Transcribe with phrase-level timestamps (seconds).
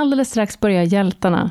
[0.00, 1.50] Alldeles strax börjar Hjältarna.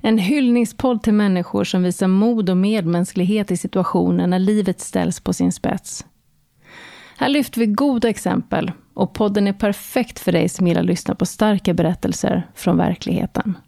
[0.00, 5.32] En hyllningspodd till människor som visar mod och medmänsklighet i situationer när livet ställs på
[5.32, 6.06] sin spets.
[7.16, 11.14] Här lyfter vi goda exempel och podden är perfekt för dig som gillar att lyssna
[11.14, 13.58] på starka berättelser från verkligheten.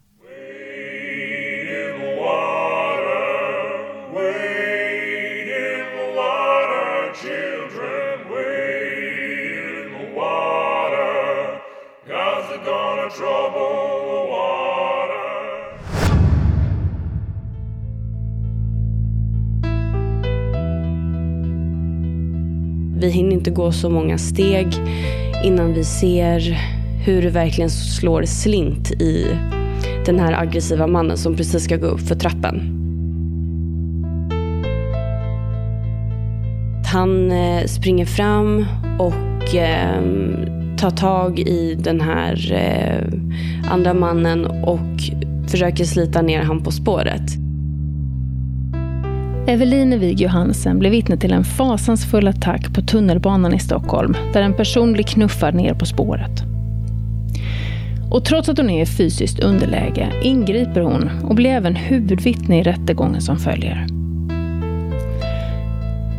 [23.00, 24.66] Vi hinner inte gå så många steg
[25.44, 26.40] innan vi ser
[27.04, 29.26] hur det verkligen slår slint i
[30.06, 32.76] den här aggressiva mannen som precis ska gå upp för trappen.
[36.92, 38.66] Han eh, springer fram
[38.98, 40.02] och eh,
[40.78, 45.00] tar tag i den här eh, andra mannen och
[45.48, 47.49] försöker slita ner han på spåret.
[49.46, 54.54] Eveline Wig Johansen blev vittne till en fasansfull attack på tunnelbanan i Stockholm där en
[54.54, 56.42] person blir knuffad ner på spåret.
[58.10, 62.62] Och trots att hon är i fysiskt underläge ingriper hon och blir även huvudvittne i
[62.62, 63.86] rättegången som följer.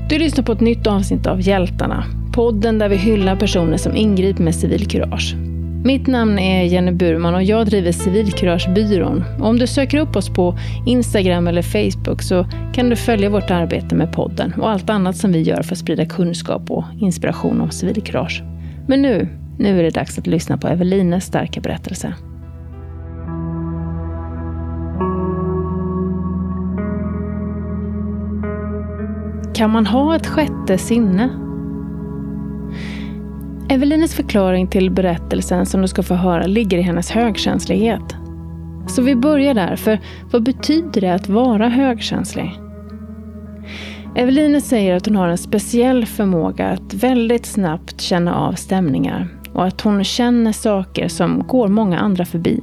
[0.09, 4.43] Du lyssnar på ett nytt avsnitt av Hjältarna, podden där vi hyllar personer som ingriper
[4.43, 5.35] med civilkurage.
[5.83, 9.23] Mitt namn är Jenny Burman och jag driver Civilkuragebyrån.
[9.39, 13.95] Om du söker upp oss på Instagram eller Facebook så kan du följa vårt arbete
[13.95, 17.71] med podden och allt annat som vi gör för att sprida kunskap och inspiration om
[17.71, 18.43] civilkurage.
[18.87, 19.27] Men nu,
[19.59, 22.13] nu är det dags att lyssna på Evelines starka berättelse.
[29.55, 31.50] Kan man ha ett sjätte sinne?
[33.71, 38.15] Evelines förklaring till berättelsen som du ska få höra ligger i hennes högkänslighet.
[38.87, 39.99] Så vi börjar där, för
[40.31, 42.51] vad betyder det att vara högkänslig?
[44.15, 49.65] Eveline säger att hon har en speciell förmåga att väldigt snabbt känna av stämningar och
[49.65, 52.61] att hon känner saker som går många andra förbi.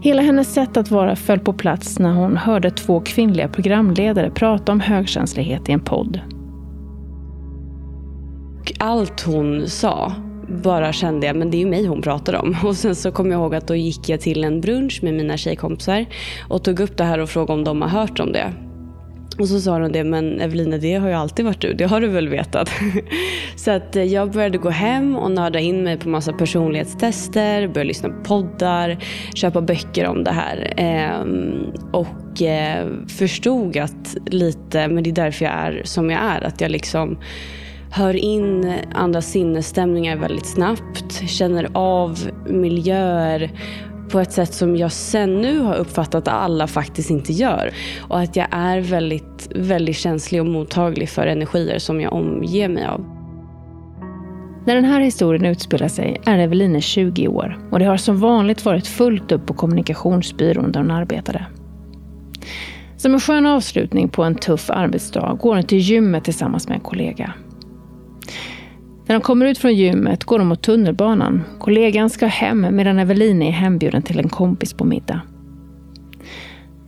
[0.00, 4.72] Hela hennes sätt att vara föll på plats när hon hörde två kvinnliga programledare prata
[4.72, 6.20] om högkänslighet i en podd
[8.78, 10.12] allt hon sa
[10.48, 12.56] bara kände jag, men det är ju mig hon pratar om.
[12.64, 15.36] Och sen så kom jag ihåg att då gick jag till en brunch med mina
[15.36, 16.06] tjejkompisar
[16.48, 18.52] och tog upp det här och frågade om de har hört om det.
[19.38, 22.00] Och så sa de det, men Evelina det har ju alltid varit du, det har
[22.00, 22.70] du väl vetat?
[23.56, 28.08] så att jag började gå hem och nörda in mig på massa personlighetstester, började lyssna
[28.08, 28.98] på poddar,
[29.34, 30.74] köpa böcker om det här.
[30.76, 36.40] Ehm, och eh, förstod att lite, men det är därför jag är som jag är,
[36.46, 37.18] att jag liksom
[37.92, 43.50] hör in andra sinnesstämningar väldigt snabbt, känner av miljöer
[44.10, 47.70] på ett sätt som jag sen nu har uppfattat att alla faktiskt inte gör.
[48.00, 52.86] Och att jag är väldigt, väldigt känslig och mottaglig för energier som jag omger mig
[52.86, 53.04] av.
[54.66, 58.64] När den här historien utspelar sig är Eveline 20 år och det har som vanligt
[58.64, 61.46] varit fullt upp på kommunikationsbyrån där hon arbetade.
[62.96, 66.80] Som en skön avslutning på en tuff arbetsdag går hon till gymmet tillsammans med en
[66.80, 67.32] kollega.
[69.06, 71.42] När de kommer ut från gymmet går de mot tunnelbanan.
[71.58, 75.20] Kollegan ska hem medan Eveline är hembjuden till en kompis på middag.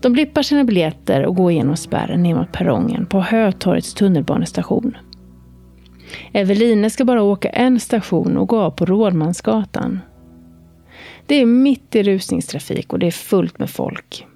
[0.01, 4.97] De blippar sina biljetter och går igenom spärren ner mot perrongen på Hötorgets tunnelbanestation.
[6.33, 10.01] Eveline ska bara åka en station och gå av på Rådmansgatan.
[11.27, 14.27] Det är mitt i rusningstrafik och det är fullt med folk.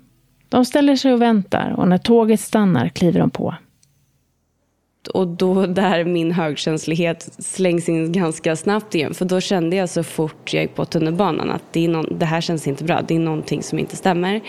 [0.49, 3.55] De ställer sig och väntar och när tåget stannar kliver de på.
[5.15, 9.15] Och då där min högkänslighet slängs in ganska snabbt igen.
[9.15, 12.27] För då kände jag så fort jag gick på tunnelbanan att det, är någon, det
[12.27, 13.03] här känns inte bra.
[13.03, 14.41] Det är någonting som inte stämmer.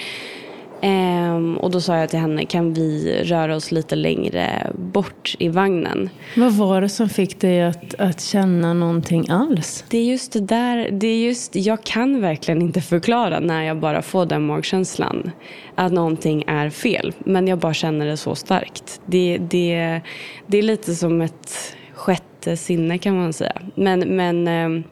[0.82, 5.50] Ehm, och då sa jag till henne, kan vi röra oss lite längre bort i
[5.50, 6.10] vagnen?
[6.38, 9.86] Vad var det som fick dig att, att känna någonting alls?
[9.90, 13.80] Det är just det där, det är just, jag kan verkligen inte förklara när jag
[13.80, 15.32] bara får den magkänslan.
[15.76, 17.14] Att någonting är fel.
[17.20, 19.02] Men jag bara känner det så starkt.
[19.06, 20.02] Det, det,
[20.48, 23.62] det är lite som ett sjätte sinne kan man säga.
[23.76, 24.84] Men, men ehm,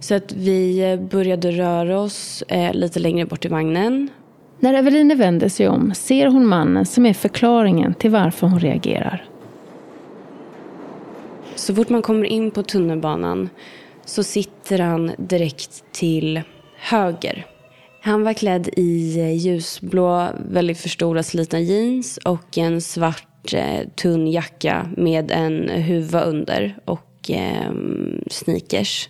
[0.00, 4.08] så att vi började röra oss eh, lite längre bort i vagnen.
[4.60, 9.24] När Eveline vänder sig om ser hon mannen som är förklaringen till varför hon reagerar.
[11.54, 13.48] Så fort man kommer in på tunnelbanan
[14.04, 16.42] så sitter han direkt till
[16.76, 17.46] höger.
[18.02, 24.26] Han var klädd i eh, ljusblå, väldigt förstora slitna jeans och en svart eh, tunn
[24.26, 27.72] jacka med en huva under och eh,
[28.30, 29.08] sneakers.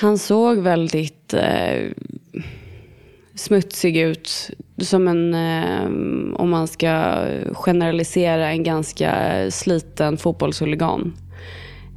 [0.00, 1.90] Han såg väldigt eh,
[3.38, 4.50] smutsig ut.
[4.78, 5.86] Som en, eh,
[6.40, 11.16] om man ska generalisera, en ganska sliten fotbollshuligan.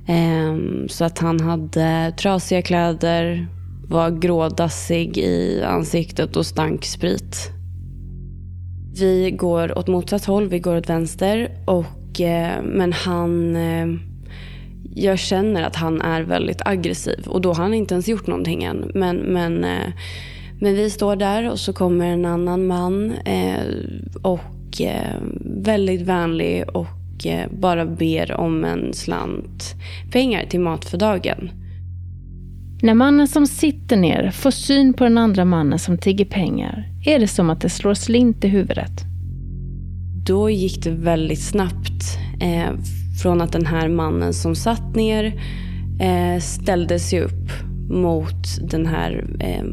[0.07, 0.55] Eh,
[0.87, 3.47] så att han hade trasiga kläder,
[3.87, 7.51] var grådassig i ansiktet och stank sprit.
[8.99, 11.51] Vi går åt motsatt håll, vi går åt vänster.
[11.65, 13.55] Och, eh, men han...
[13.55, 13.87] Eh,
[14.95, 17.27] jag känner att han är väldigt aggressiv.
[17.27, 18.91] Och då har han inte ens gjort någonting än.
[18.93, 19.93] Men, men, eh,
[20.61, 23.11] men vi står där och så kommer en annan man.
[23.11, 23.65] Eh,
[24.21, 29.75] och eh, väldigt vänlig och eh, bara ber om en slant
[30.11, 31.49] pengar till mat för dagen.
[32.81, 37.19] När mannen som sitter ner får syn på den andra mannen som tigger pengar är
[37.19, 39.01] det som att det slår slint i huvudet.
[40.25, 42.17] Då gick det väldigt snabbt.
[42.41, 42.71] Eh,
[43.21, 45.41] från att den här mannen som satt ner
[45.99, 49.63] eh, ställde sig upp mot den här eh,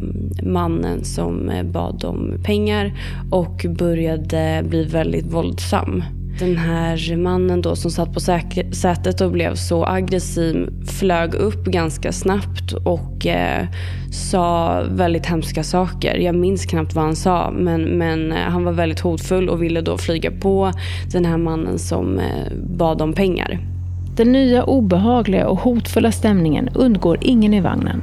[0.43, 2.93] mannen som eh, bad om pengar
[3.31, 6.03] och började bli väldigt våldsam.
[6.39, 12.13] Den här mannen då som satt på sätet och blev så aggressiv flög upp ganska
[12.13, 13.67] snabbt och eh,
[14.13, 16.17] sa väldigt hemska saker.
[16.17, 19.81] Jag minns knappt vad han sa men, men eh, han var väldigt hotfull och ville
[19.81, 20.73] då flyga på
[21.13, 23.78] den här mannen som eh, bad om pengar.
[24.19, 28.03] Den nya obehagliga och hotfulla stämningen undgår ingen i vagnen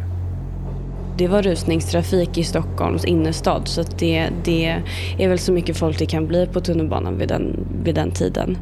[1.18, 4.82] det var rusningstrafik i Stockholms innerstad så det, det
[5.18, 8.58] är väl så mycket folk det kan bli på tunnelbanan vid den, vid den tiden.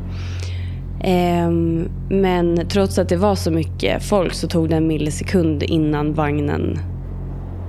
[1.03, 6.13] Ehm, men trots att det var så mycket folk så tog det en millisekund innan
[6.13, 6.79] vagnen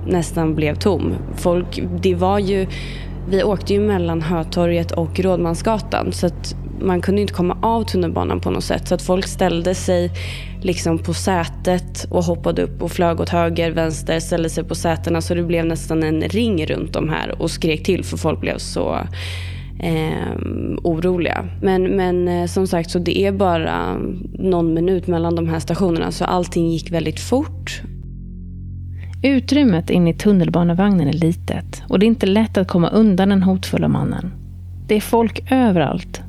[0.07, 1.13] nästan blev tom.
[1.35, 2.67] Folk, det var ju,
[3.29, 8.39] vi åkte ju mellan Hötorget och Rådmansgatan så att man kunde inte komma av tunnelbanan
[8.39, 8.87] på något sätt.
[8.87, 10.11] Så att folk ställde sig
[10.61, 15.21] liksom på sätet och hoppade upp och flög åt höger, vänster, ställde sig på sätena.
[15.21, 18.57] Så det blev nästan en ring runt de här och skrek till för folk blev
[18.57, 18.95] så
[19.79, 20.35] eh,
[20.83, 21.45] oroliga.
[21.61, 23.97] Men, men eh, som sagt, så det är bara
[24.39, 26.11] någon minut mellan de här stationerna.
[26.11, 27.81] Så allting gick väldigt fort.
[29.23, 33.43] Utrymmet in i tunnelbanevagnen är litet och det är inte lätt att komma undan den
[33.43, 34.31] hotfulla mannen.
[34.87, 36.21] Det är folk överallt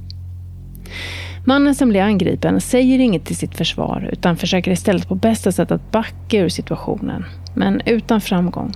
[1.45, 5.71] Mannen som blir angripen säger inget till sitt försvar utan försöker istället på bästa sätt
[5.71, 7.25] att backa ur situationen,
[7.55, 8.73] men utan framgång.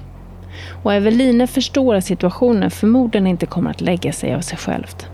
[0.83, 5.07] Och Eveline förstår att situationen förmodligen inte kommer att lägga sig av sig självt.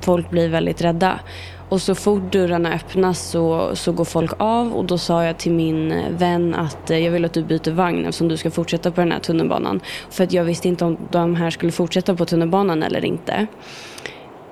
[0.00, 1.20] Folk blir väldigt rädda.
[1.68, 5.52] Och så fort dörrarna öppnas så, så går folk av och då sa jag till
[5.52, 9.00] min vän att eh, jag vill att du byter vagn eftersom du ska fortsätta på
[9.00, 9.80] den här tunnelbanan.
[10.10, 13.46] För att jag visste inte om de här skulle fortsätta på tunnelbanan eller inte.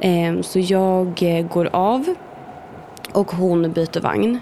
[0.00, 2.14] Ehm, så jag eh, går av
[3.12, 4.38] och hon byter vagn.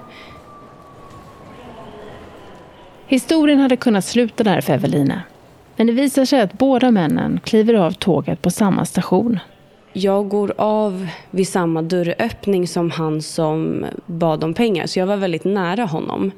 [3.07, 5.23] Historien hade kunnat sluta där för Evelina.
[5.77, 9.39] Men det visar sig att båda männen kliver av tåget på samma station.
[9.93, 14.87] Jag går av vid samma dörröppning som han som bad om pengar.
[14.87, 16.31] Så jag var väldigt nära honom.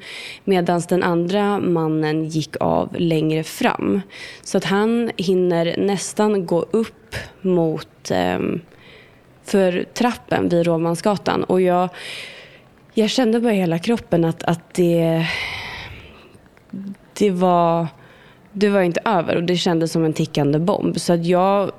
[0.45, 4.01] Medan den andra mannen gick av längre fram.
[4.43, 8.39] Så att han hinner nästan gå upp mot eh,
[9.49, 11.45] för trappen vid Råmansgatan.
[11.45, 11.89] Och jag,
[12.95, 15.27] jag kände bara i hela kroppen att, att det,
[17.19, 17.87] det, var,
[18.53, 19.37] det var inte över.
[19.37, 21.01] Och det kändes som en tickande bomb.
[21.01, 21.71] Så att jag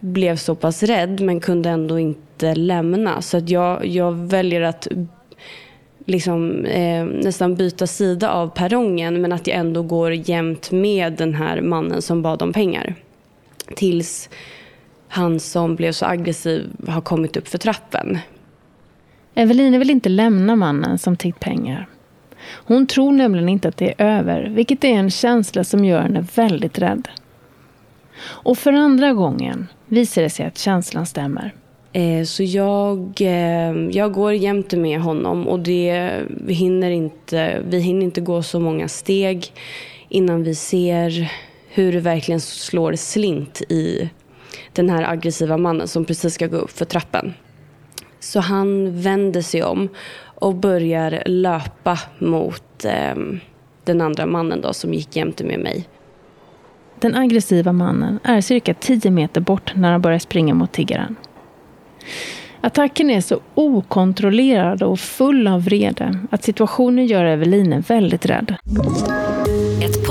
[0.00, 3.22] blev så pass rädd men kunde ändå inte lämna.
[3.22, 4.88] Så att jag, jag väljer att
[6.06, 11.34] liksom, eh, nästan byta sida av perrongen men att jag ändå går jämt med den
[11.34, 12.94] här mannen som bad om pengar.
[13.76, 14.28] Tills
[15.12, 18.18] han som blev så aggressiv har kommit upp för trappen.
[19.34, 21.88] Eveline vill inte lämna mannen som tiggt pengar.
[22.44, 26.26] Hon tror nämligen inte att det är över, vilket är en känsla som gör henne
[26.34, 27.08] väldigt rädd.
[28.22, 31.54] Och för andra gången visar det sig att känslan stämmer.
[31.92, 38.02] Eh, så jag, eh, jag går jämte med honom och det, hinner inte, vi hinner
[38.02, 39.52] inte gå så många steg
[40.08, 41.32] innan vi ser
[41.68, 44.10] hur det verkligen slår slint i
[44.72, 47.34] den här aggressiva mannen som precis ska gå upp för trappen.
[48.20, 49.88] Så han vänder sig om
[50.34, 53.14] och börjar löpa mot eh,
[53.84, 55.88] den andra mannen då, som gick jämte med mig.
[57.00, 61.16] Den aggressiva mannen är cirka 10 meter bort när han börjar springa mot tiggaren.
[62.60, 68.56] Attacken är så okontrollerad och full av vrede att situationen gör Eveline väldigt rädd.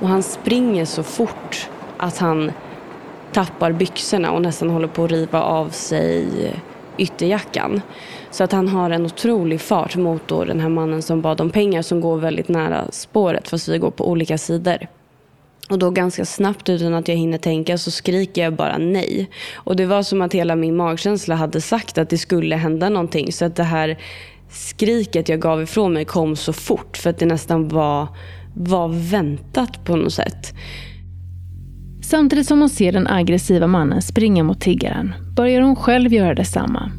[0.00, 2.52] Och han springer så fort att han
[3.32, 6.26] tappar byxorna och nästan håller på att riva av sig
[6.98, 7.80] ytterjackan.
[8.30, 11.50] Så att han har en otrolig fart mot då den här mannen som bad om
[11.50, 14.86] pengar som går väldigt nära spåret fast vi går på olika sidor.
[15.70, 19.30] Och då ganska snabbt utan att jag hinner tänka så skriker jag bara nej.
[19.54, 23.32] Och det var som att hela min magkänsla hade sagt att det skulle hända någonting.
[23.32, 23.98] Så att det här
[24.50, 28.08] skriket jag gav ifrån mig kom så fort för att det nästan var,
[28.54, 30.54] var väntat på något sätt.
[32.02, 36.90] Samtidigt som hon ser den aggressiva mannen springa mot tiggaren börjar hon själv göra detsamma.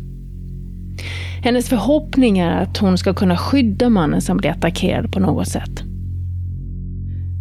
[1.44, 5.84] Hennes förhoppning är att hon ska kunna skydda mannen som blir attackerad på något sätt.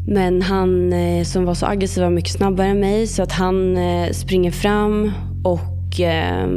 [0.06, 3.76] Men han eh, som var så aggressiv var mycket snabbare än mig så att han
[3.76, 5.12] eh, springer fram
[5.44, 6.48] och eh,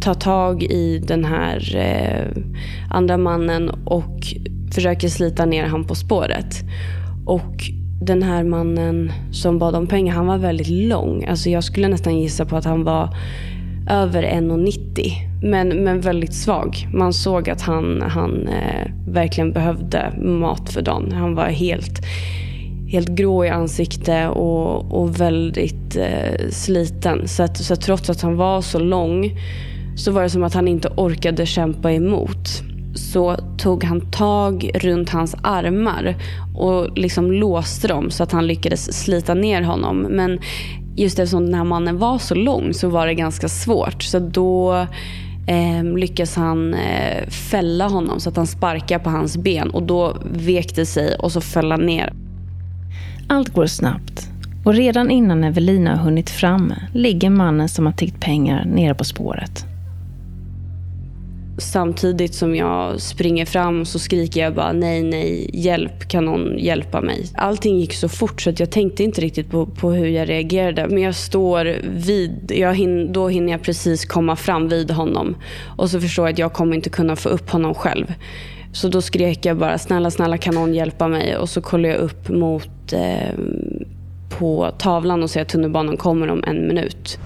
[0.00, 2.42] tar tag i den här eh,
[2.90, 4.20] andra mannen och
[4.74, 6.64] försöker slita ner han på spåret.
[7.26, 7.70] Och
[8.00, 11.24] den här mannen som bad om pengar, han var väldigt lång.
[11.24, 13.16] Alltså jag skulle nästan gissa på att han var
[13.90, 15.12] över 1,90.
[15.42, 16.88] Men, men väldigt svag.
[16.92, 21.12] Man såg att han, han eh, verkligen behövde mat för dagen.
[21.12, 22.04] Han var helt,
[22.88, 27.28] helt grå i ansikte och, och väldigt eh, sliten.
[27.28, 29.38] Så, att, så att trots att han var så lång
[29.96, 32.62] så var det som att han inte orkade kämpa emot
[32.94, 36.16] så tog han tag runt hans armar
[36.54, 39.98] och liksom låste dem så att han lyckades slita ner honom.
[39.98, 40.38] Men
[40.96, 44.02] just eftersom den här mannen var så lång så var det ganska svårt.
[44.02, 44.86] Så då
[45.46, 50.16] eh, lyckas han eh, fälla honom så att han sparkar på hans ben och då
[50.32, 52.12] vek det sig och så föll han ner.
[53.28, 54.28] Allt går snabbt
[54.64, 59.04] och redan innan Evelina har hunnit fram ligger mannen som har tiggt pengar nere på
[59.04, 59.67] spåret.
[61.58, 67.00] Samtidigt som jag springer fram så skriker jag bara nej, nej, hjälp, kan någon hjälpa
[67.00, 67.26] mig?
[67.34, 70.88] Allting gick så fort så att jag tänkte inte riktigt på, på hur jag reagerade.
[70.88, 75.36] Men jag står vid, jag hin, då hinner jag precis komma fram vid honom.
[75.76, 78.14] Och så förstår jag att jag kommer inte kunna få upp honom själv.
[78.72, 81.36] Så då skrek jag bara snälla, snälla kan någon hjälpa mig?
[81.36, 83.34] Och så kollar jag upp mot eh,
[84.38, 87.18] på tavlan och ser att tunnelbanan kommer om en minut.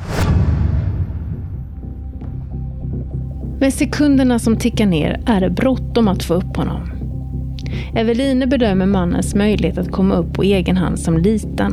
[3.63, 6.91] Med sekunderna som tickar ner är det bråttom att få upp honom.
[7.95, 11.73] Eveline bedömer mannens möjlighet att komma upp på egen hand som liten.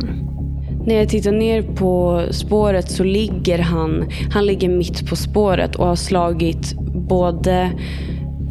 [0.86, 5.88] När jag tittar ner på spåret så ligger han, han ligger mitt på spåret och
[5.88, 6.75] har slagit
[7.10, 7.72] både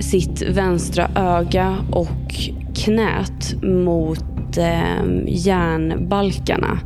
[0.01, 2.35] sitt vänstra öga och
[2.75, 6.79] knät mot eh, järnbalkarna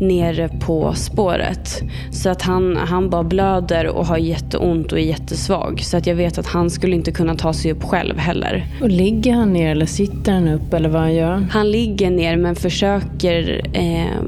[0.00, 1.82] nere på spåret.
[2.10, 5.80] Så att han, han bara blöder och har jätteont och är jättesvag.
[5.80, 8.66] Så att jag vet att han skulle inte kunna ta sig upp själv heller.
[8.80, 11.50] Och ligger han ner eller sitter han upp eller vad gör han?
[11.50, 14.22] Han ligger ner men försöker eh,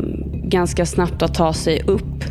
[0.45, 2.25] ganska snabbt att ta sig upp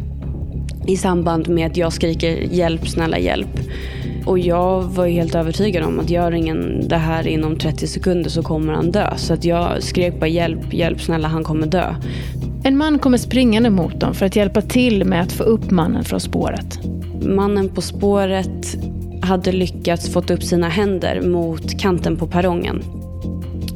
[0.88, 3.60] i samband med att jag skriker hjälp, snälla hjälp.
[4.26, 8.44] Och jag var helt övertygad om att gör ingen det här inom 30 sekunder så
[8.44, 9.14] kommer han dö.
[9.18, 11.96] Så att jag skrek bara hjälp, hjälp, snälla han kommer dö.
[12.64, 16.04] En man kommer springande mot dem för att hjälpa till med att få upp mannen
[16.04, 16.80] från spåret.
[17.22, 18.78] Mannen på spåret
[19.22, 22.84] hade lyckats få upp sina händer mot kanten på perrongen.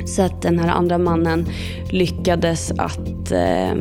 [0.05, 1.45] Så att den här andra mannen
[1.91, 3.75] lyckades att eh,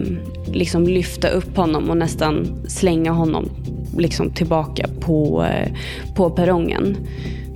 [0.53, 3.51] liksom lyfta upp honom och nästan slänga honom
[3.99, 5.73] liksom tillbaka på, eh,
[6.15, 6.97] på perrongen.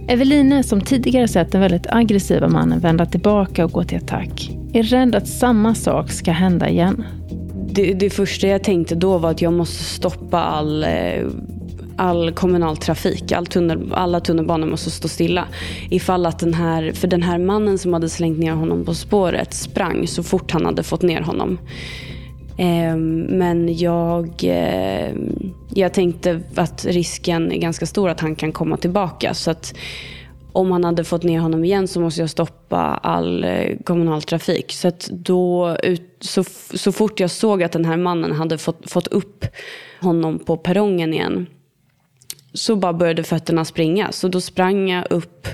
[0.09, 4.83] Eveline, som tidigare sett den väldigt aggressiva mannen vända tillbaka och gå till attack, är
[4.83, 7.05] rädd att samma sak ska hända igen.
[7.73, 11.27] Det, det första jag tänkte då var att jag måste stoppa all eh,
[12.01, 15.45] all kommunal trafik, all tunnel, alla tunnelbanor måste stå stilla.
[15.91, 19.55] Ifall att den här, för den här mannen som hade slängt ner honom på spåret
[19.55, 21.59] sprang så fort han hade fått ner honom.
[22.63, 25.15] Ehm, men jag, eh,
[25.75, 29.35] jag tänkte att risken är ganska stor att han kan komma tillbaka.
[29.35, 29.75] Så att
[30.53, 34.73] om han hade fått ner honom igen så måste jag stoppa all eh, kommunal trafik.
[34.73, 35.77] Så, att då,
[36.21, 39.45] så, så fort jag såg att den här mannen hade fått, fått upp
[40.01, 41.47] honom på perrongen igen
[42.53, 44.13] så bara började fötterna springa.
[44.13, 45.49] Så då sprang jag upp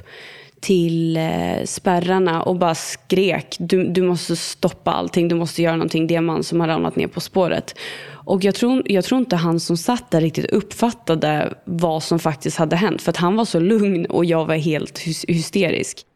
[0.61, 6.07] till eh, spärrarna och bara skrek du, du måste stoppa allting, du måste göra någonting.
[6.07, 7.75] Det är en man som har ramlat ner på spåret.
[8.09, 12.57] Och jag tror, jag tror inte han som satt där riktigt uppfattade vad som faktiskt
[12.57, 13.03] hade hänt.
[13.03, 14.99] För att han var så lugn och jag var helt
[15.29, 16.07] hysterisk.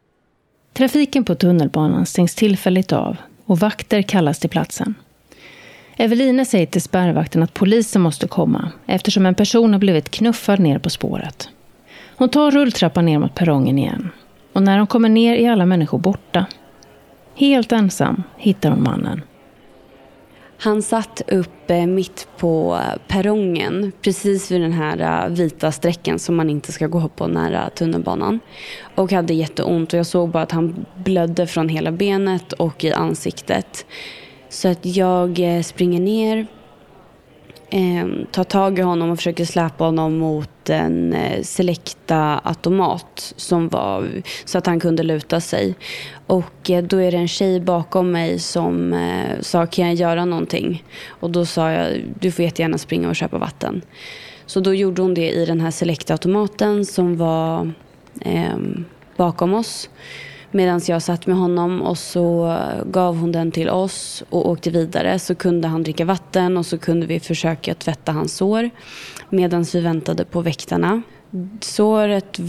[0.73, 4.95] Trafiken på tunnelbanan stängs tillfälligt av och vakter kallas till platsen.
[5.97, 10.79] Eveline säger till spärrvakten att polisen måste komma eftersom en person har blivit knuffad ner
[10.79, 11.49] på spåret.
[12.17, 14.11] Hon tar rulltrappan ner mot perrongen igen
[14.61, 16.47] och när hon kommer ner är alla människor borta.
[17.35, 19.23] Helt ensam hittar hon mannen.
[20.59, 26.37] Han satt uppe eh, mitt på perrongen, precis vid den här eh, vita strecken som
[26.37, 28.41] man inte ska gå på nära tunnelbanan.
[28.95, 32.93] Och hade jätteont och jag såg bara att han blödde från hela benet och i
[32.93, 33.87] ansiktet.
[34.49, 36.47] Så att jag eh, springer ner,
[37.71, 43.69] eh, tar tag i honom och försöker släpa honom mot en eh, Selecta automat som
[43.69, 44.09] var
[44.45, 45.75] så att han kunde luta sig.
[46.27, 50.25] Och eh, då är det en tjej bakom mig som eh, sa kan jag göra
[50.25, 50.85] någonting?
[51.09, 53.83] Och då sa jag du får jättegärna springa och köpa vatten.
[54.47, 57.73] Så då gjorde hon det i den här Selecta automaten som var
[58.21, 58.59] eh,
[59.17, 59.89] bakom oss.
[60.51, 65.19] Medan jag satt med honom och så gav hon den till oss och åkte vidare.
[65.19, 68.71] Så kunde han dricka vatten och så kunde vi försöka tvätta hans sår.
[69.29, 71.03] Medan vi väntade på väktarna.
[71.61, 72.41] Såret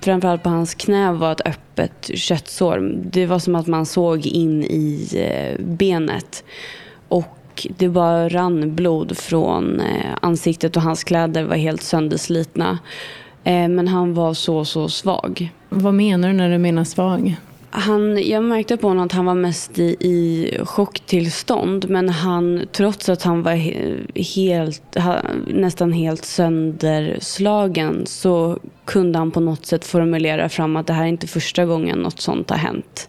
[0.00, 2.92] framförallt på hans knä var ett öppet köttsår.
[3.10, 6.44] Det var som att man såg in i eh, benet.
[7.08, 12.78] Och det bara rann blod från eh, ansiktet och hans kläder var helt sönderslitna.
[13.44, 15.52] Eh, men han var så, så svag.
[15.68, 17.36] Vad menar du när du menar svag?
[17.70, 21.90] Han, jag märkte på honom att han var mest i, i chocktillstånd.
[21.90, 23.54] Men han, trots att han var
[24.36, 24.96] helt,
[25.46, 31.08] nästan helt sönderslagen så kunde han på något sätt formulera fram att det här är
[31.08, 33.08] inte första gången något sånt har hänt.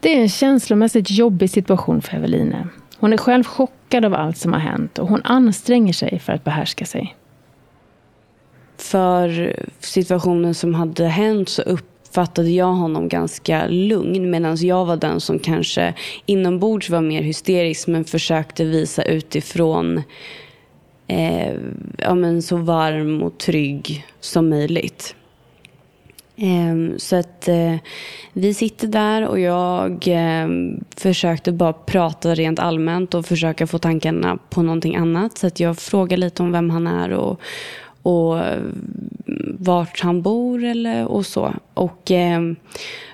[0.00, 2.68] Det är en känslomässigt jobbig situation för Eveline.
[2.98, 6.44] Hon är själv chockad av allt som har hänt och hon anstränger sig för att
[6.44, 7.16] behärska sig
[8.76, 15.20] för situationen som hade hänt så uppfattade jag honom ganska lugn medan jag var den
[15.20, 15.94] som kanske
[16.26, 20.02] inombords var mer hysterisk men försökte visa utifrån
[21.06, 21.54] eh,
[21.98, 25.14] ja, men så varm och trygg som möjligt.
[26.36, 27.74] Eh, så att eh,
[28.32, 30.48] vi sitter där och jag eh,
[30.96, 35.38] försökte bara prata rent allmänt och försöka få tankarna på någonting annat.
[35.38, 37.40] Så att jag frågar lite om vem han är och,
[38.04, 38.38] och
[39.58, 41.54] vart han bor eller, och så.
[41.74, 42.40] Och eh,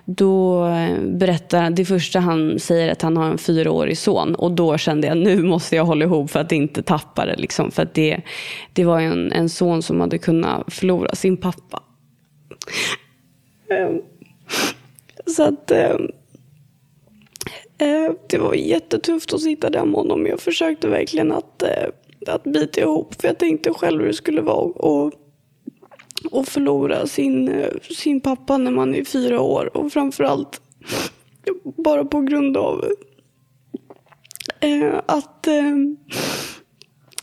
[0.04, 0.64] då
[1.02, 5.16] berättar det första han säger att han har en fyraårig son och då kände jag
[5.16, 7.36] nu måste jag hålla ihop för att inte tappa det.
[7.36, 7.70] Liksom.
[7.70, 8.20] För att det,
[8.72, 11.82] det var en, en son som hade kunnat förlora sin pappa.
[13.70, 14.02] Ehm,
[15.26, 16.10] så att ehm,
[17.78, 20.26] eh, det var jättetufft att sitta där med honom.
[20.26, 21.88] Jag försökte verkligen att eh,
[22.26, 23.20] att bita ihop.
[23.20, 25.12] För jag tänkte själv hur det skulle vara och,
[26.30, 29.76] och förlora sin, sin pappa när man är fyra år.
[29.76, 30.60] Och framförallt
[31.64, 32.84] bara på grund av
[34.60, 35.74] eh, att, eh,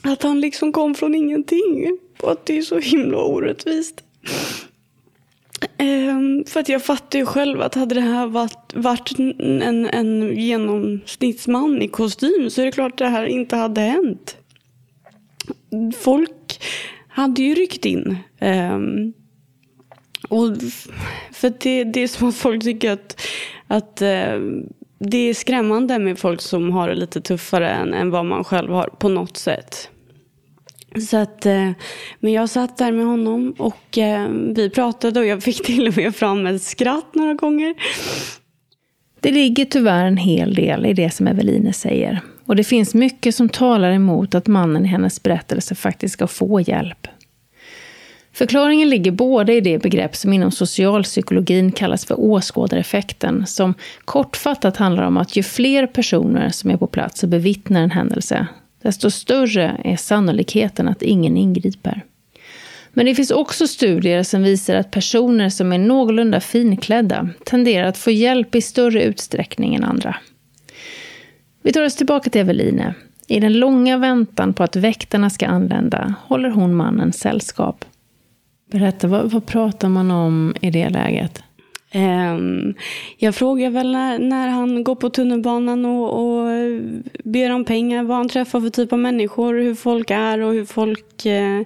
[0.01, 1.97] att han liksom kom från ingenting.
[2.21, 4.03] Och att det är så himla orättvist.
[5.77, 10.35] Eh, för att jag fattar ju själv att hade det här varit, varit en, en
[10.37, 14.37] genomsnittsman i kostym så är det klart att det här inte hade hänt
[15.95, 16.63] folk
[17.07, 18.17] hade ju ryckt in.
[18.41, 19.13] Um,
[20.29, 20.57] och
[21.31, 23.21] för det, det är som att folk tycker att,
[23.67, 24.61] att uh,
[24.99, 28.71] det är skrämmande med folk som har det lite tuffare än, än vad man själv
[28.71, 29.89] har på något sätt.
[31.09, 31.71] Så att, eh,
[32.19, 35.97] men jag satt där med honom och ehm, vi pratade och jag fick till och
[35.97, 37.75] med fram ett skratt några gånger.
[39.19, 42.21] Det ligger tyvärr en hel del i det som Eveline säger.
[42.47, 46.61] Och det finns mycket som talar emot att mannen i hennes berättelse faktiskt ska få
[46.61, 47.07] hjälp.
[48.33, 53.73] Förklaringen ligger både i det begrepp som inom socialpsykologin kallas för åskådareffekten, som
[54.05, 58.47] kortfattat handlar om att ju fler personer som är på plats och bevittnar en händelse,
[58.81, 62.01] desto större är sannolikheten att ingen ingriper.
[62.93, 67.97] Men det finns också studier som visar att personer som är någorlunda finklädda tenderar att
[67.97, 70.15] få hjälp i större utsträckning än andra.
[71.67, 72.93] Vi tar oss tillbaka till Eveline.
[73.27, 77.85] I den långa väntan på att väktarna ska anlända håller hon mannen sällskap.
[78.71, 81.43] Berätta, vad, vad pratar man om i det läget?
[81.93, 82.75] Um,
[83.17, 86.47] jag frågar väl när, när, han går på tunnelbanan och, och
[87.23, 90.65] ber om pengar, vad han träffar för typ av människor, hur folk är och hur
[90.65, 91.61] folk uh,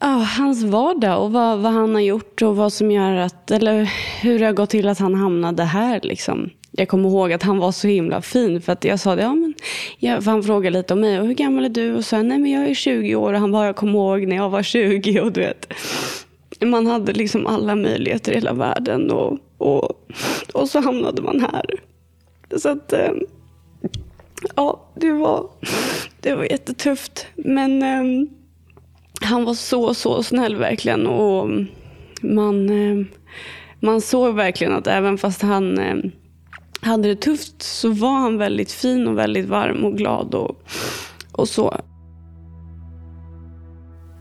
[0.00, 3.90] Ja, hans vardag och vad, vad, han har gjort och vad som gör att, eller
[4.22, 6.00] hur det har gått till att han hamnade här.
[6.02, 6.50] Liksom.
[6.72, 9.34] Jag kommer ihåg att han var så himla fin för att jag sa det, ja,
[9.34, 9.54] men,
[9.98, 11.94] ja, för han frågade lite om mig och hur gammal är du?
[11.94, 14.36] Och så nej men jag är 20 år och han bara, jag kommer ihåg när
[14.36, 15.72] jag var 20 och du vet.
[16.62, 20.10] Man hade liksom alla möjligheter i hela världen och, och,
[20.54, 21.64] och så hamnade man här.
[22.56, 23.12] Så att, eh,
[24.56, 25.50] ja, det var,
[26.20, 27.26] det var jättetufft.
[27.36, 28.28] Men eh,
[29.20, 31.06] han var så, så snäll verkligen.
[31.06, 31.48] Och
[32.22, 33.06] man, eh,
[33.80, 35.96] man såg verkligen att även fast han eh,
[36.80, 40.62] hade det tufft så var han väldigt fin och väldigt varm och glad och,
[41.32, 41.80] och så.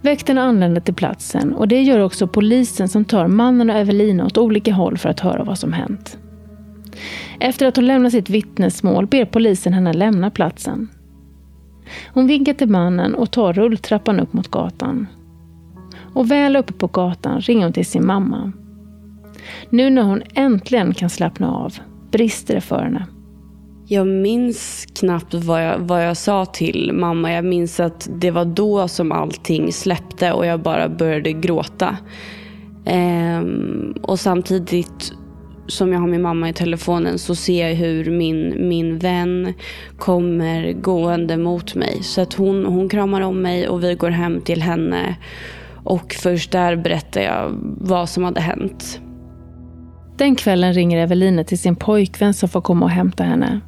[0.01, 4.37] Väktarna anländer till platsen och det gör också polisen som tar mannen och Evelina åt
[4.37, 6.17] olika håll för att höra vad som hänt.
[7.39, 10.89] Efter att hon lämnat sitt vittnesmål ber polisen henne lämna platsen.
[12.13, 15.07] Hon vinkar till mannen och tar rulltrappan upp mot gatan.
[16.13, 18.51] Och väl uppe på gatan ringer hon till sin mamma.
[19.69, 21.73] Nu när hon äntligen kan slappna av
[22.11, 23.07] brister det för henne.
[23.91, 27.33] Jag minns knappt vad jag, vad jag sa till mamma.
[27.33, 31.97] Jag minns att det var då som allting släppte och jag bara började gråta.
[32.85, 35.13] Ehm, och samtidigt
[35.67, 39.53] som jag har min mamma i telefonen så ser jag hur min, min vän
[39.97, 42.03] kommer gående mot mig.
[42.03, 45.15] Så att hon, hon kramar om mig och vi går hem till henne.
[45.83, 49.01] Och först där berättar jag vad som hade hänt.
[50.19, 53.59] Den kvällen ringer Eveline till sin pojkvän som får komma och hämta henne.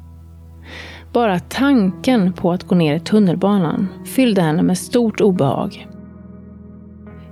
[1.12, 5.86] Bara tanken på att gå ner i tunnelbanan fyllde henne med stort obehag.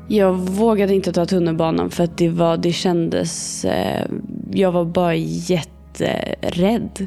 [0.09, 3.65] Jag vågade inte ta tunnelbanan för att det, var, det kändes...
[3.65, 4.07] Eh,
[4.53, 7.07] jag var bara jätterädd.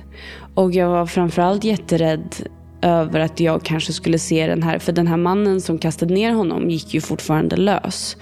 [0.56, 2.36] Och jag var framförallt jätterädd
[2.82, 4.80] över att jag kanske skulle se den här...
[4.80, 8.18] För den här mannen som kastade ner honom gick ju fortfarande lös.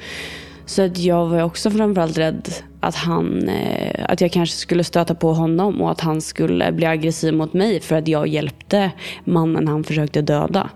[0.65, 2.49] Så att jag var också framförallt rädd
[2.81, 6.85] att, han, eh, att jag kanske skulle stöta på honom och att han skulle bli
[6.85, 8.91] aggressiv mot mig för att jag hjälpte
[9.23, 10.69] mannen han försökte döda.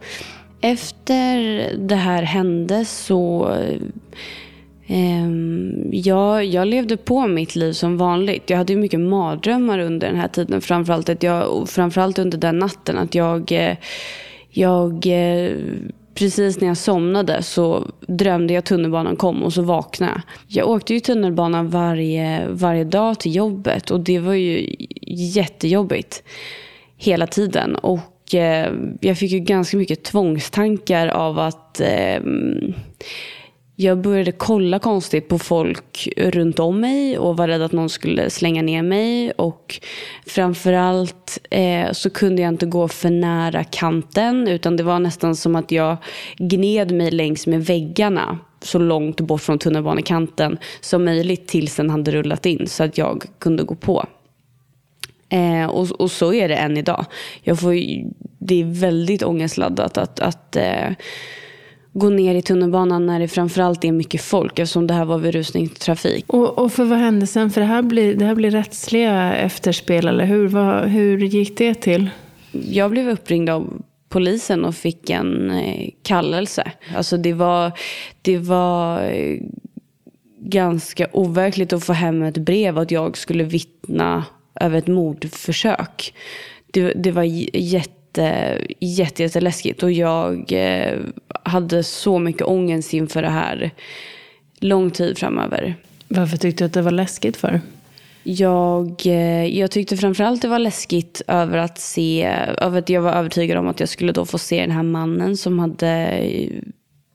[0.62, 1.38] Efter
[1.78, 3.52] det här hände så
[4.88, 5.30] eh,
[5.92, 8.50] jag, jag levde på mitt liv som vanligt.
[8.50, 10.62] Jag hade mycket mardrömmar under den här tiden.
[10.62, 12.98] Framförallt, att jag, framförallt under den natten.
[12.98, 13.78] Att jag, eh,
[14.50, 15.52] jag eh,
[16.16, 20.22] precis när jag somnade så drömde jag att tunnelbanan kom och så vaknade jag.
[20.48, 24.76] Jag åkte ju tunnelbanan varje, varje dag till jobbet och det var ju
[25.08, 26.24] jättejobbigt
[26.98, 27.76] hela tiden.
[27.76, 32.22] Och eh, jag fick ju ganska mycket tvångstankar av att eh,
[33.76, 38.30] jag började kolla konstigt på folk runt om mig och var rädd att någon skulle
[38.30, 39.32] slänga ner mig.
[39.32, 39.80] Och
[40.26, 45.56] framförallt eh, så kunde jag inte gå för nära kanten utan det var nästan som
[45.56, 45.98] att jag
[46.38, 52.12] gned mig längs med väggarna så långt bort från tunnelbanekanten som möjligt tills den hade
[52.12, 54.06] rullat in så att jag kunde gå på.
[55.30, 57.06] Eh, och, och, så är det än idag.
[57.42, 57.74] Jag får,
[58.40, 60.90] det är väldigt ångestladdat att, att eh,
[61.96, 65.34] gå ner i tunnelbanan när det framförallt är mycket folk eftersom det här var vid
[65.34, 66.26] rusningstrafik.
[66.28, 67.50] Och, och för vad hände sen?
[67.50, 70.48] För det här blir, det här blir rättsliga efterspel, eller hur?
[70.48, 72.10] Vad, hur gick det till?
[72.52, 76.72] Jag blev uppringd av polisen och fick en eh, kallelse.
[76.96, 77.72] Alltså det var,
[78.22, 79.38] det var eh,
[80.40, 84.26] ganska overkligt att få hem ett brev att jag skulle vittna
[84.62, 86.14] över ett mordförsök.
[86.72, 88.05] Det, det var jätte
[88.80, 89.84] jätte, jätteläskigt.
[89.84, 91.00] Och jag eh,
[91.44, 93.72] hade så mycket ångest inför det här
[94.60, 95.76] lång tid framöver.
[96.08, 97.62] Varför tyckte du att det var läskigt för?
[98.24, 102.24] Jag, eh, jag tyckte framförallt det var läskigt över att se,
[102.58, 105.38] över att jag var övertygad om att jag skulle då få se den här mannen
[105.38, 106.22] som hade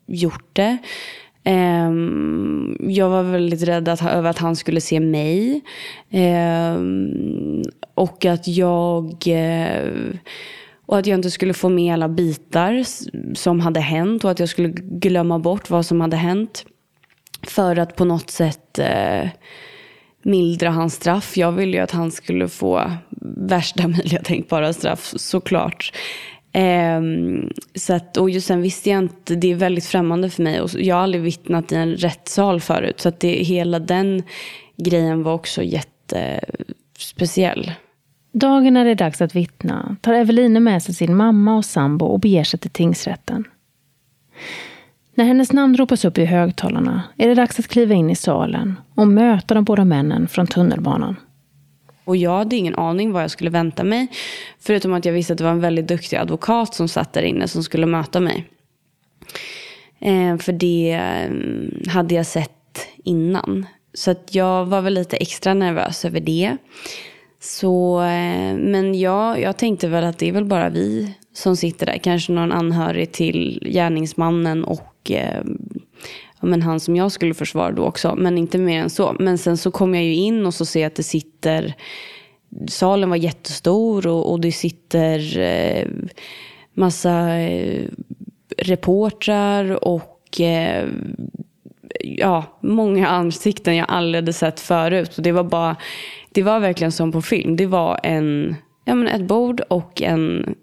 [0.06, 0.78] gjort det.
[1.44, 5.60] Um, jag var väldigt rädd att, över att han skulle se mig.
[6.10, 7.62] Um,
[7.94, 9.22] och att jag...
[9.26, 10.14] Uh,
[10.90, 12.84] och att jag inte skulle få med alla bitar
[13.34, 16.64] som hade hänt och att jag skulle glömma bort vad som hade hänt.
[17.42, 19.28] För att på något sätt eh,
[20.22, 21.36] mildra hans straff.
[21.36, 22.92] Jag ville ju att han skulle få
[23.36, 25.92] värsta möjliga tänkbara straff såklart.
[26.52, 27.00] Eh,
[27.74, 30.70] så att, och just sen visste jag inte, det är väldigt främmande för mig och
[30.74, 33.00] jag har aldrig vittnat i en rättssal förut.
[33.00, 34.22] Så att det, hela den
[34.76, 37.72] grejen var också jättespeciell.
[38.32, 42.06] Dagen när det är dags att vittna tar Eveline med sig sin mamma och sambo
[42.06, 43.44] och beger sig till tingsrätten.
[45.14, 48.80] När hennes namn ropas upp i högtalarna är det dags att kliva in i salen
[48.94, 51.16] och möta de båda männen från tunnelbanan.
[52.04, 54.08] Och jag hade ingen aning vad jag skulle vänta mig.
[54.60, 57.48] Förutom att jag visste att det var en väldigt duktig advokat som satt där inne
[57.48, 58.48] som skulle möta mig.
[59.98, 63.66] Eh, för det eh, hade jag sett innan.
[63.94, 66.56] Så att jag var väl lite extra nervös över det.
[67.40, 71.86] Så, eh, men ja, jag tänkte väl att det är väl bara vi som sitter
[71.86, 71.98] där.
[71.98, 75.42] Kanske någon anhörig till gärningsmannen och eh,
[76.40, 78.14] ja, men han som jag skulle försvara då också.
[78.18, 79.16] Men inte mer än så.
[79.18, 81.74] Men sen så kom jag ju in och så ser jag att det sitter
[82.68, 85.88] salen var jättestor och, och det sitter eh,
[86.74, 87.88] massa eh,
[88.56, 90.88] reportrar och eh,
[92.00, 95.16] ja, många ansikten jag aldrig hade sett förut.
[95.16, 95.76] Och det var bara,
[96.32, 97.56] det var verkligen som på film.
[97.56, 100.54] Det var en, ja, men ett bord och en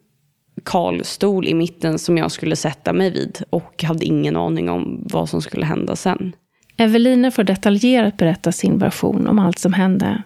[0.65, 3.43] kal stol i mitten som jag skulle sätta mig vid.
[3.49, 6.35] Och hade ingen aning om vad som skulle hända sen.
[6.77, 10.23] Evelina får detaljerat berätta sin version om allt som hände.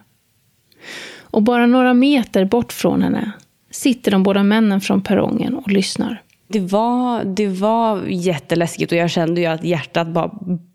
[1.20, 3.32] Och bara några meter bort från henne
[3.70, 6.22] sitter de båda männen från perrongen och lyssnar.
[6.48, 10.30] Det var, det var jätteläskigt och jag kände ju att hjärtat bara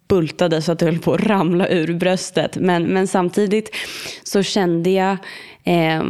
[0.07, 2.57] bultade så att det höll på att ramla ur bröstet.
[2.57, 3.75] Men, men samtidigt
[4.23, 5.17] så kände jag
[5.63, 6.03] eh,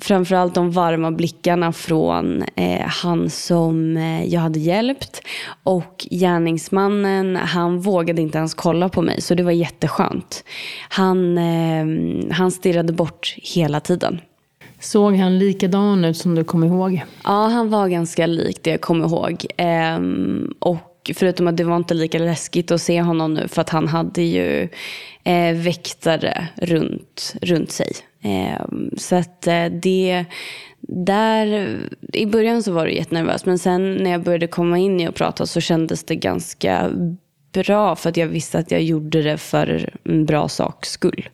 [0.00, 5.22] framförallt de varma blickarna från eh, han som eh, jag hade hjälpt.
[5.62, 9.20] Och gärningsmannen, han vågade inte ens kolla på mig.
[9.20, 10.44] Så det var jätteskönt.
[10.88, 11.86] Han, eh,
[12.32, 14.20] han stirrade bort hela tiden.
[14.80, 17.04] Såg han likadan ut som du kom ihåg?
[17.24, 19.46] Ja, han var ganska lik det jag kommer ihåg.
[19.56, 23.70] Ehm, och förutom att det var inte lika läskigt att se honom nu för att
[23.70, 24.68] han hade ju
[25.24, 27.92] eh, väktare runt, runt sig.
[28.22, 30.24] Eh, så att eh, det...
[30.82, 31.78] Där,
[32.12, 35.14] I början så var det jättenervöst men sen när jag började komma in i och
[35.14, 36.90] prata så kändes det ganska
[37.52, 41.28] bra för att jag visste att jag gjorde det för en bra saks skull.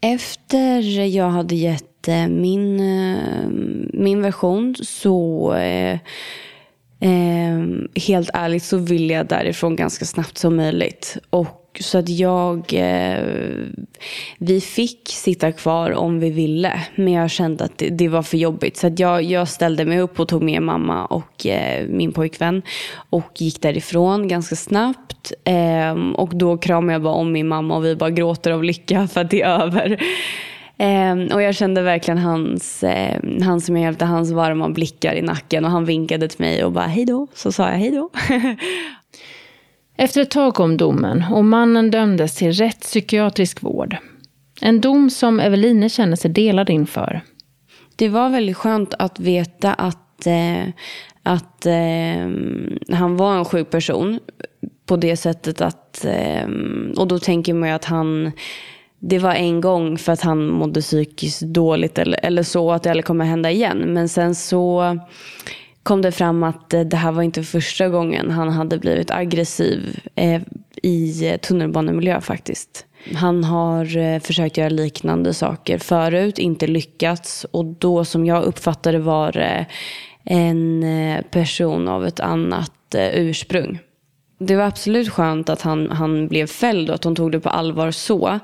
[0.00, 3.48] Efter jag hade gett eh, min, eh,
[3.92, 5.98] min version så eh,
[7.02, 11.18] eh, helt ärligt så vill jag därifrån ganska snabbt som möjligt.
[11.30, 13.24] Och så att jag, eh,
[14.38, 16.80] vi fick sitta kvar om vi ville.
[16.94, 18.76] Men jag kände att det, det var för jobbigt.
[18.76, 22.62] Så att jag, jag ställde mig upp och tog med mamma och eh, min pojkvän.
[23.10, 25.32] Och gick därifrån ganska snabbt.
[25.44, 29.08] Eh, och då kramade jag bara om min mamma och vi bara gråter av lycka
[29.08, 30.02] för att det är över.
[30.78, 35.22] Eh, och jag kände verkligen hans, eh, han som jag hjälpte, hans varma blickar i
[35.22, 35.64] nacken.
[35.64, 37.26] Och han vinkade till mig och bara hej då.
[37.34, 38.10] Så sa jag hej då.
[39.96, 43.96] Efter ett tag kom domen och mannen dömdes till rätt psykiatrisk vård.
[44.60, 47.20] En dom som Eveline känner sig delad inför.
[47.96, 50.68] Det var väldigt skönt att veta att, eh,
[51.22, 52.30] att eh,
[52.96, 54.20] han var en sjuk person.
[54.86, 56.46] På det sättet att, eh,
[56.96, 58.32] och då tänker man ju att han
[59.04, 62.90] det var en gång för att han mådde psykiskt dåligt eller, eller så, att det
[62.90, 63.78] aldrig kommer hända igen.
[63.78, 64.98] Men sen så
[65.82, 70.00] kom det fram att eh, det här var inte första gången han hade blivit aggressiv
[70.14, 70.42] eh,
[70.82, 72.86] i tunnelbanemiljö faktiskt.
[73.14, 77.46] Han har eh, försökt göra liknande saker förut, inte lyckats.
[77.50, 79.66] Och då som jag uppfattade var det
[80.24, 82.72] en eh, person av ett annat
[83.14, 83.78] ursprung
[84.46, 87.48] det var absolut skönt att han, han blev fälld och att hon tog det på
[87.48, 88.38] allvar så.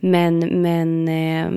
[0.00, 1.50] Men, men eh,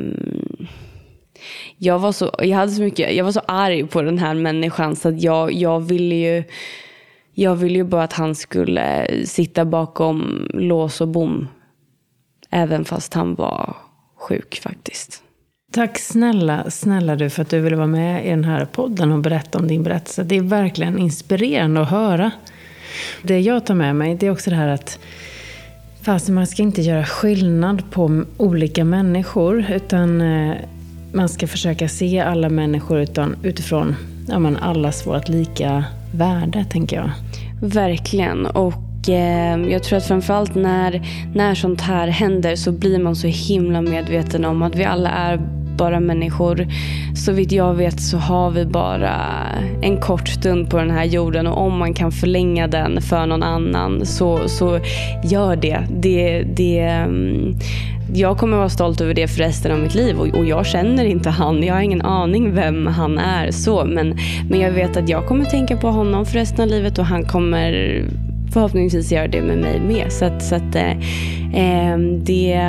[1.77, 4.95] jag, var så, jag, hade så mycket, jag var så arg på den här människan
[4.95, 6.43] så att jag, jag ville ju
[7.37, 11.47] jag ville ju bara att han skulle sitta bakom lås och bom.
[12.49, 13.75] Även fast han var
[14.19, 15.21] sjuk faktiskt.
[15.73, 19.19] Tack snälla, snälla du för att du ville vara med i den här podden och
[19.19, 20.23] berätta om din berättelse.
[20.23, 22.31] Det är verkligen inspirerande att höra.
[23.21, 24.99] Det jag tar med mig det är också det här att
[26.01, 29.65] fast man ska inte göra skillnad på olika människor.
[29.71, 30.55] Utan eh,
[31.13, 33.95] man ska försöka se alla människor utan, utifrån
[34.27, 37.09] ja, men allas vårt lika värde, tänker jag.
[37.61, 38.45] Verkligen.
[38.45, 41.01] Och eh, jag tror att framförallt när,
[41.35, 45.54] när sånt här händer så blir man så himla medveten om att vi alla är
[45.77, 46.67] bara människor.
[47.15, 49.15] Så vitt jag vet så har vi bara
[49.81, 53.43] en kort stund på den här jorden och om man kan förlänga den för någon
[53.43, 54.79] annan så, så
[55.23, 55.79] gör det.
[55.89, 57.55] det, det mm,
[58.13, 61.05] jag kommer vara stolt över det för resten av mitt liv och, och, jag känner
[61.05, 61.63] inte han.
[61.63, 63.51] Jag har ingen aning vem han är.
[63.51, 64.17] så Men,
[64.49, 67.25] men jag vet att jag kommer tänka på honom för resten av livet och han
[67.25, 68.03] kommer
[68.55, 70.11] förhoppningsvis göra det med mig med.
[70.11, 70.91] Så, att, så att, eh,
[71.53, 72.59] ehm, det,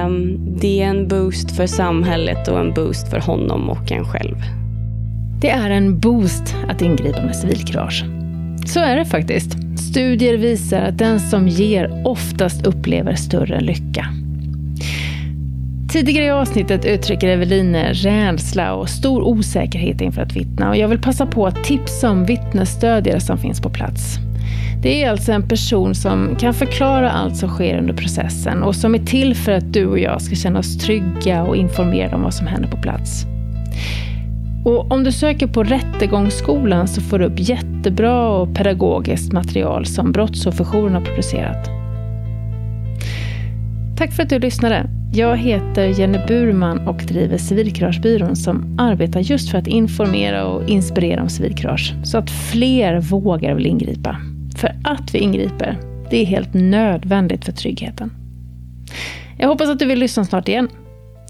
[0.60, 4.36] det är en boost för samhället och en boost för honom och en själv.
[5.40, 8.04] Det är en boost att ingripa med civilkurage.
[8.66, 9.52] Så är det faktiskt.
[9.90, 14.06] Studier visar att den som ger oftast upplever större lycka.
[15.92, 21.00] Tidigare i avsnittet uttrycker Eveline rädsla och stor osäkerhet inför att vittna och jag vill
[21.00, 24.25] passa på att tipsa om vittnesstödjare som finns på plats.
[24.86, 28.94] Det är alltså en person som kan förklara allt som sker under processen och som
[28.94, 32.34] är till för att du och jag ska känna oss trygga och informerade om vad
[32.34, 33.24] som händer på plats.
[34.64, 40.12] Och om du söker på Rättegångsskolan så får du upp jättebra och pedagogiskt material som
[40.12, 41.68] Brottsofferjouren har producerat.
[43.98, 44.90] Tack för att du lyssnade.
[45.12, 51.22] Jag heter Jenny Burman och driver Civilkuragebyrån som arbetar just för att informera och inspirera
[51.22, 54.16] om civilkurage så att fler vågar vill ingripa.
[54.56, 55.78] För att vi ingriper,
[56.10, 58.12] det är helt nödvändigt för tryggheten.
[59.38, 60.68] Jag hoppas att du vill lyssna snart igen.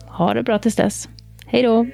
[0.07, 1.09] Ha det bra tills dess.
[1.47, 1.87] Hej då!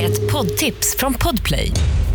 [0.00, 1.72] Ett poddtips från Podplay.